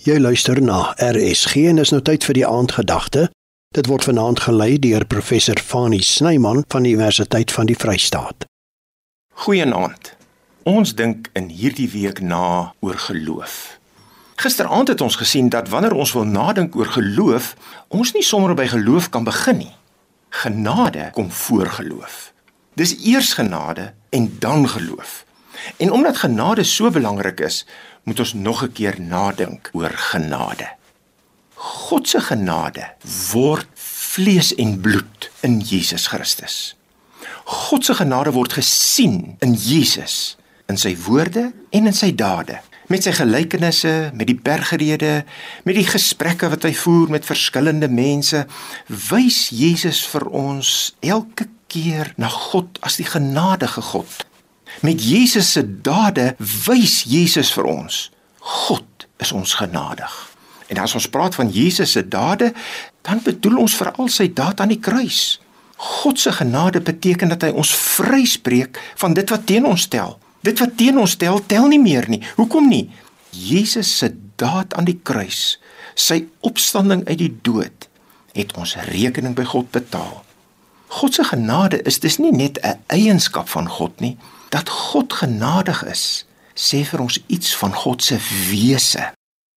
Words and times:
Jy 0.00 0.14
luister 0.16 0.62
na 0.64 0.94
RSG 0.96 1.66
en 1.68 1.78
is 1.82 1.90
nou 1.92 1.98
tyd 2.00 2.24
vir 2.24 2.38
die 2.38 2.44
aandgedagte. 2.48 3.26
Dit 3.76 3.84
word 3.90 4.06
vanaand 4.08 4.40
gelei 4.46 4.78
deur 4.80 5.04
professor 5.04 5.60
Fani 5.60 5.98
Snyman 6.00 6.62
van 6.72 6.86
die 6.88 6.94
Universiteit 6.96 7.52
van 7.52 7.68
die 7.68 7.76
Vrystaat. 7.76 8.46
Goeienaand. 9.44 10.14
Ons 10.64 10.94
dink 10.96 11.28
in 11.36 11.52
hierdie 11.52 11.90
week 11.92 12.24
na 12.24 12.72
oor 12.80 12.96
geloof. 12.96 13.76
Gisteraand 14.40 14.88
het 14.88 15.04
ons 15.04 15.20
gesien 15.20 15.52
dat 15.52 15.68
wanneer 15.68 15.92
ons 15.92 16.16
wil 16.16 16.24
nadink 16.24 16.80
oor 16.80 16.88
geloof, 16.96 17.52
ons 17.92 18.16
nie 18.16 18.24
sommer 18.24 18.56
by 18.56 18.70
geloof 18.72 19.12
kan 19.12 19.28
begin 19.28 19.66
nie. 19.66 19.74
Genade 20.32 21.10
kom 21.12 21.28
voor 21.28 21.76
geloof. 21.76 22.30
Dis 22.72 22.96
eers 23.04 23.36
genade 23.36 23.92
en 24.08 24.32
dan 24.40 24.64
geloof. 24.64 25.26
En 25.76 25.92
omdat 25.92 26.16
genade 26.16 26.64
so 26.64 26.90
belangrik 26.90 27.40
is, 27.40 27.64
moet 28.02 28.18
ons 28.18 28.32
nog 28.32 28.62
'n 28.62 28.72
keer 28.72 29.00
nadink 29.00 29.70
oor 29.72 29.90
genade. 29.90 30.68
God 31.54 32.08
se 32.08 32.20
genade 32.20 32.92
word 33.32 33.66
vlees 33.74 34.54
en 34.54 34.80
bloed 34.80 35.30
in 35.40 35.60
Jesus 35.60 36.06
Christus. 36.06 36.76
God 37.44 37.84
se 37.84 37.94
genade 37.94 38.32
word 38.32 38.52
gesien 38.52 39.36
in 39.38 39.54
Jesus, 39.54 40.36
in 40.66 40.76
sy 40.76 40.96
woorde 41.04 41.52
en 41.70 41.86
in 41.86 41.92
sy 41.92 42.14
dade, 42.14 42.60
met 42.86 43.02
sy 43.02 43.12
gelykenisse, 43.12 44.10
met 44.14 44.26
die 44.26 44.38
bergrede, 44.42 45.24
met 45.62 45.74
die 45.74 45.86
gesprekke 45.86 46.48
wat 46.48 46.62
hy 46.62 46.72
voer 46.74 47.10
met 47.10 47.28
verskillende 47.28 47.88
mense, 47.88 48.46
wys 49.10 49.48
Jesus 49.48 50.06
vir 50.06 50.26
ons 50.26 50.94
elke 51.00 51.46
keer 51.66 52.14
na 52.16 52.28
God 52.28 52.78
as 52.80 52.96
die 52.96 53.06
genadige 53.06 53.82
God 53.82 54.29
Met 54.80 55.04
Jesus 55.04 55.52
se 55.52 55.80
dade 55.82 56.34
wys 56.38 57.02
Jesus 57.04 57.52
vir 57.52 57.66
ons 57.68 58.08
God 58.40 59.06
is 59.20 59.32
ons 59.36 59.52
genadig. 59.54 60.12
En 60.72 60.78
as 60.80 60.94
ons 60.96 61.08
praat 61.12 61.34
van 61.36 61.50
Jesus 61.52 61.92
se 61.92 62.00
dade, 62.08 62.52
dan 63.04 63.20
bedoel 63.24 63.58
ons 63.60 63.76
veral 63.76 64.08
sy 64.08 64.30
daad 64.32 64.62
aan 64.64 64.72
die 64.72 64.80
kruis. 64.80 65.40
God 65.76 66.20
se 66.20 66.32
genade 66.32 66.80
beteken 66.80 67.28
dat 67.32 67.44
hy 67.44 67.50
ons 67.52 67.74
vryspreek 67.76 68.80
van 69.00 69.16
dit 69.16 69.30
wat 69.32 69.44
teen 69.48 69.68
ons 69.68 69.84
stel. 69.88 70.16
Dit 70.40 70.60
wat 70.64 70.72
teen 70.80 70.96
ons 71.00 71.16
stel, 71.16 71.42
tel 71.44 71.68
nie 71.68 71.80
meer 71.80 72.08
nie. 72.08 72.22
Hoekom 72.40 72.68
nie? 72.72 72.86
Jesus 73.36 73.92
se 74.00 74.08
daad 74.40 74.72
aan 74.74 74.88
die 74.88 74.98
kruis, 75.04 75.58
sy 75.94 76.22
opstanding 76.46 77.04
uit 77.08 77.20
die 77.20 77.32
dood, 77.44 77.88
het 78.32 78.56
ons 78.56 78.78
rekening 78.88 79.36
by 79.36 79.44
God 79.52 79.68
betaal. 79.76 80.22
God 80.90 81.14
se 81.14 81.24
genade 81.28 81.82
is 81.86 82.00
dis 82.00 82.18
nie 82.18 82.32
net 82.32 82.58
'n 82.64 82.80
eienskap 82.88 83.48
van 83.48 83.68
God 83.68 84.00
nie, 84.00 84.16
dat 84.50 84.68
God 84.68 85.12
genadig 85.22 85.84
is, 85.86 86.26
sê 86.54 86.82
vir 86.84 87.06
ons 87.06 87.20
iets 87.26 87.54
van 87.56 87.74
God 87.74 88.02
se 88.02 88.18
wese. 88.50 89.12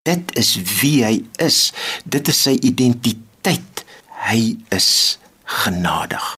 Dit 0.08 0.36
is 0.38 0.56
wie 0.82 1.04
hy 1.04 1.18
is. 1.42 1.72
Dit 2.06 2.28
is 2.28 2.44
sy 2.46 2.58
identiteit. 2.62 3.84
Hy 4.28 4.56
is 4.76 5.18
genadig. 5.64 6.34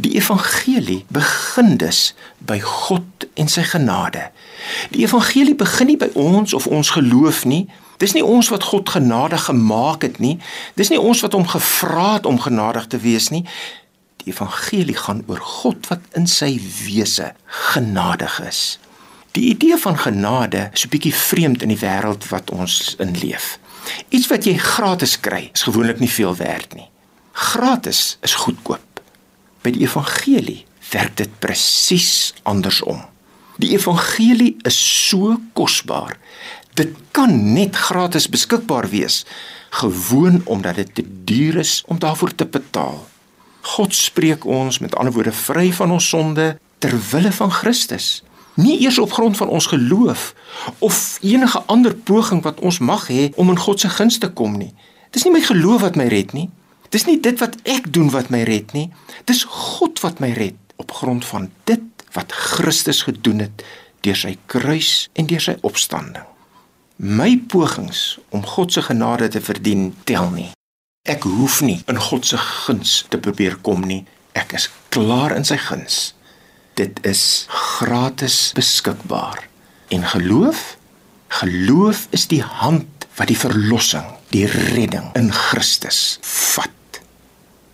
Die 0.00 0.14
evangelie 0.16 1.04
begin 1.12 1.76
dus 1.76 2.14
by 2.38 2.56
God 2.64 3.26
en 3.34 3.50
sy 3.52 3.66
genade. 3.68 4.30
Die 4.94 5.04
evangelie 5.04 5.54
begin 5.54 5.92
nie 5.92 5.98
by 6.00 6.08
ons 6.16 6.54
of 6.56 6.66
ons 6.66 6.94
geloof 6.96 7.44
nie. 7.44 7.66
Dis 8.00 8.14
nie 8.16 8.24
ons 8.24 8.48
wat 8.48 8.64
God 8.70 8.88
genadig 8.88 9.44
gemaak 9.50 10.06
het 10.06 10.18
nie. 10.18 10.38
Dis 10.80 10.88
nie 10.88 11.00
ons 11.00 11.20
wat 11.20 11.36
hom 11.36 11.44
gevra 11.48 12.14
het 12.16 12.26
om 12.26 12.40
genadig 12.40 12.86
te 12.88 13.02
wees 13.02 13.28
nie. 13.28 13.44
Die 14.20 14.32
evangelie 14.32 14.96
gaan 14.96 15.24
oor 15.26 15.40
God 15.40 15.88
wat 15.88 16.04
in 16.18 16.26
sy 16.28 16.60
wese 16.84 17.32
genadig 17.72 18.40
is. 18.44 18.78
Die 19.32 19.48
idee 19.54 19.78
van 19.78 19.96
genade 19.98 20.68
is 20.72 20.84
'n 20.84 20.92
bietjie 20.92 21.14
vreemd 21.14 21.62
in 21.62 21.72
die 21.72 21.82
wêreld 21.82 22.28
wat 22.28 22.50
ons 22.50 22.94
in 22.98 23.16
leef. 23.18 23.58
Iets 24.08 24.26
wat 24.26 24.44
jy 24.44 24.56
gratis 24.56 25.20
kry, 25.20 25.50
is 25.52 25.62
gewoonlik 25.62 25.98
nie 26.00 26.10
veel 26.10 26.36
werd 26.36 26.74
nie. 26.74 26.88
Gratis 27.32 28.18
is 28.20 28.34
goedkoop. 28.34 29.00
By 29.62 29.70
die 29.70 29.86
evangelie 29.86 30.64
werk 30.90 31.16
dit 31.16 31.38
presies 31.38 32.34
andersom. 32.42 33.04
Die 33.56 33.70
evangelie 33.76 34.56
is 34.62 35.08
so 35.08 35.36
kosbaar. 35.52 36.16
Dit 36.74 36.96
kan 37.10 37.52
net 37.52 37.76
gratis 37.76 38.28
beskikbaar 38.28 38.88
wees, 38.88 39.24
gewoon 39.70 40.40
omdat 40.44 40.74
dit 40.74 40.94
te 40.94 41.04
duur 41.24 41.56
is 41.56 41.82
om 41.86 41.98
daarvoor 41.98 42.34
te 42.34 42.46
betaal. 42.46 43.06
God 43.60 43.94
spreek 43.94 44.44
ons 44.44 44.78
met 44.78 44.94
ander 44.96 45.12
woorde 45.12 45.32
vry 45.32 45.72
van 45.72 45.90
ons 45.90 46.08
sonde 46.08 46.58
ter 46.78 46.94
wille 47.10 47.32
van 47.32 47.52
Christus. 47.52 48.22
Nie 48.54 48.80
eers 48.80 48.98
op 48.98 49.12
grond 49.12 49.36
van 49.36 49.48
ons 49.48 49.66
geloof 49.66 50.34
of 50.78 51.18
enige 51.20 51.62
ander 51.66 51.94
poging 51.94 52.42
wat 52.42 52.60
ons 52.60 52.78
mag 52.78 53.08
hê 53.08 53.30
om 53.36 53.48
in 53.48 53.58
God 53.58 53.80
se 53.80 53.88
guns 53.88 54.18
te 54.18 54.30
kom 54.32 54.56
nie. 54.58 54.72
Dis 55.10 55.24
nie 55.24 55.32
my 55.32 55.42
geloof 55.44 55.80
wat 55.80 55.96
my 55.96 56.08
red 56.12 56.32
nie. 56.32 56.48
Dis 56.90 57.06
nie 57.06 57.20
dit 57.22 57.38
wat 57.38 57.56
ek 57.62 57.92
doen 57.92 58.10
wat 58.10 58.30
my 58.30 58.42
red 58.42 58.72
nie. 58.72 58.90
Dis 59.24 59.44
God 59.44 60.00
wat 60.02 60.20
my 60.20 60.32
red 60.34 60.58
op 60.76 60.92
grond 60.92 61.24
van 61.24 61.50
dit 61.64 61.84
wat 62.12 62.32
Christus 62.32 63.02
gedoen 63.06 63.44
het 63.46 63.64
deur 64.00 64.16
sy 64.16 64.36
kruis 64.50 65.08
en 65.14 65.28
deur 65.30 65.42
sy 65.44 65.56
opstanding. 65.66 66.24
My 66.96 67.36
pogings 67.48 68.18
om 68.34 68.44
God 68.44 68.72
se 68.72 68.82
genade 68.84 69.28
te 69.28 69.40
verdien 69.40 69.90
tel 70.04 70.30
nie. 70.34 70.50
Ek 71.10 71.24
hoef 71.26 71.58
nie 71.66 71.80
in 71.90 71.98
God 71.98 72.28
se 72.28 72.38
guns 72.38 73.00
te 73.10 73.18
probeer 73.18 73.56
kom 73.66 73.82
nie. 73.82 74.04
Ek 74.38 74.54
is 74.54 74.68
klaar 74.94 75.34
in 75.34 75.46
sy 75.48 75.58
guns. 75.58 76.12
Dit 76.78 77.00
is 77.06 77.48
gratis 77.50 78.52
beskikbaar. 78.54 79.42
En 79.90 80.06
geloof? 80.12 80.76
Geloof 81.40 82.06
is 82.14 82.28
die 82.30 82.42
hand 82.42 83.08
wat 83.18 83.30
die 83.30 83.38
verlossing, 83.38 84.06
die 84.30 84.46
redding 84.46 85.10
in 85.18 85.32
Christus 85.34 86.20
vat. 86.54 87.02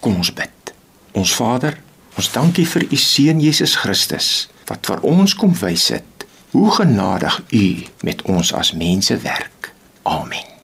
Kom 0.01 0.17
ons 0.25 0.33
bid. 0.33 0.73
Ons 1.17 1.37
Vader, 1.37 1.77
ons 2.17 2.33
dankie 2.33 2.67
vir 2.69 2.89
u 2.89 3.01
seun 3.01 3.45
Jesus 3.45 3.77
Christus 3.85 4.49
wat 4.67 4.89
vir 4.89 5.05
ons 5.07 5.37
kom 5.37 5.53
wys 5.61 5.91
het 5.93 6.29
hoe 6.57 6.71
genadig 6.81 7.41
u 7.53 7.67
met 8.01 8.25
ons 8.33 8.57
as 8.57 8.73
mense 8.73 9.21
werk. 9.29 9.75
Amen. 10.09 10.56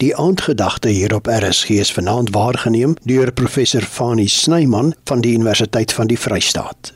Die 0.00 0.16
aandgedagte 0.16 0.88
hier 0.88 1.14
op 1.14 1.26
RSG 1.26 1.68
is 1.68 1.92
vanaand 1.92 2.30
waargeneem 2.32 2.94
deur 3.04 3.32
professor 3.32 3.82
Fani 3.82 4.28
Snyman 4.28 4.94
van 5.04 5.20
die 5.20 5.34
Universiteit 5.34 5.92
van 5.92 6.06
die 6.06 6.18
Vrystaat. 6.18 6.94